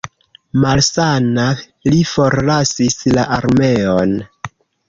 [0.63, 1.43] Malsana,
[1.93, 4.21] li forlasis la armeon.